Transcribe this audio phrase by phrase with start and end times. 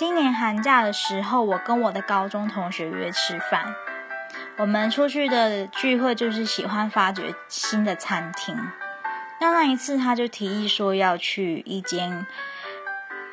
[0.00, 3.74] 今年寒假的时候，我跟我的高中同学约吃饭。
[4.56, 8.56] 我们出去的聚会就是喜欢发掘新的餐厅。
[9.42, 12.26] 那那一次，他就提议说要去一间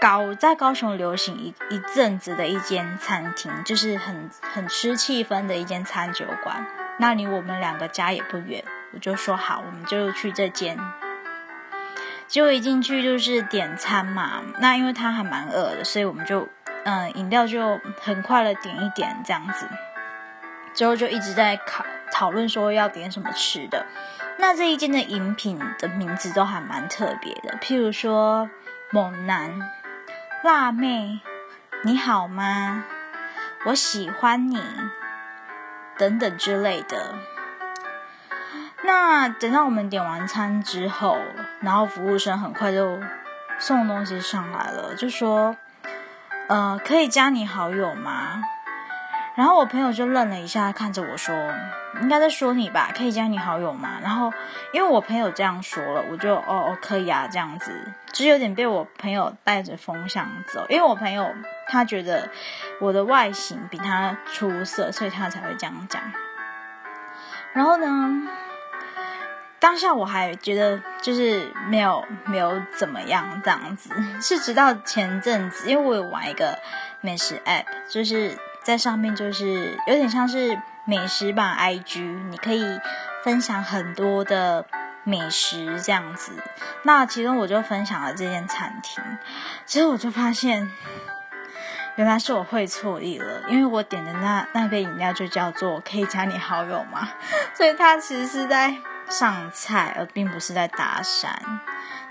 [0.00, 6.64] 高在高雄流行一一阵子的一间餐厅，就是很很吃气氛的一间餐酒馆。
[7.00, 10.78] 那离我们两个家也不远，我就说好，我们就去这间。
[12.32, 16.48] 结果一进去就是点餐嘛，那因为他还蛮饿的，所以我们就
[16.82, 19.66] 嗯饮料就很快的点一点这样子。
[20.72, 23.84] 之后就一直在讨讨论说要点什么吃的。
[24.38, 28.48] 那这一间的饮品的名字都还蛮特别的，譬如说
[28.90, 29.52] 猛男、
[30.42, 31.20] 辣妹、
[31.82, 32.86] 你好吗？
[33.66, 34.58] 我喜欢你
[35.98, 37.14] 等等之类的。
[38.84, 41.18] 那等到我们点完餐之后，
[41.62, 43.00] 然后服务生很快就
[43.58, 45.56] 送东西上来了，就说
[46.48, 48.42] ：“呃，可以加你好友吗？”
[49.34, 51.34] 然后我朋友就愣了一下，看着我说
[52.02, 52.90] ：“应该在说你吧？
[52.94, 54.30] 可以加你好友吗？”然后
[54.74, 57.72] 因为我朋友这样说了，我就哦哦可以啊，这样子，
[58.12, 60.66] 就有点被我朋友带着风向走。
[60.68, 61.32] 因为我朋友
[61.68, 62.28] 他觉得
[62.78, 66.02] 我的外形比他出色，所以他才会这样讲。
[67.54, 68.28] 然后呢，
[69.62, 76.58] 当下我还觉得就是没有没有怎么样这样子，是直到前阵子，因为我有玩一个
[77.00, 78.36] 美食 app，就是。
[78.64, 82.64] 在上面就是有点像是美食版 IG，你可以
[83.24, 84.64] 分享很多的
[85.02, 86.30] 美食这样子。
[86.84, 89.02] 那其中我就分享了这间餐厅，
[89.66, 90.70] 其实我就发现，
[91.96, 97.08] 原来是我会错意了，因为我点的那那杯饮料就叫做“可以加你好友吗”，
[97.54, 98.72] 所以他其实是在
[99.08, 101.60] 上菜，而并不是在打伞。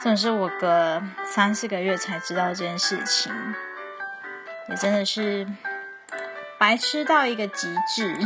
[0.00, 3.32] 这是我隔三四个月才知道这件事情，
[4.68, 5.46] 也真的是。
[6.60, 8.18] 白痴到一个极致。